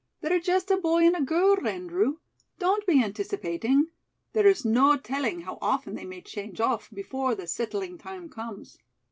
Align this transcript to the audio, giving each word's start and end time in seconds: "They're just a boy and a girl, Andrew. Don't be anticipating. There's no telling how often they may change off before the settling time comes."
"They're 0.21 0.39
just 0.39 0.71
a 0.71 0.77
boy 0.77 1.05
and 1.05 1.15
a 1.15 1.21
girl, 1.21 1.67
Andrew. 1.67 2.17
Don't 2.57 2.83
be 2.87 3.03
anticipating. 3.03 3.89
There's 4.33 4.65
no 4.65 4.97
telling 4.97 5.41
how 5.41 5.59
often 5.61 5.93
they 5.93 6.05
may 6.05 6.21
change 6.23 6.59
off 6.59 6.89
before 6.91 7.35
the 7.35 7.45
settling 7.45 7.99
time 7.99 8.27
comes." 8.27 8.79